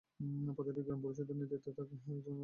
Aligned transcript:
প্রতিটি 0.57 0.81
গ্রাম 0.85 0.99
পরিষদ 1.03 1.29
নেতৃত্বে 1.31 1.71
থাকে 1.71 1.93
একজন 1.93 2.13
রাষ্ট্রপতি। 2.15 2.39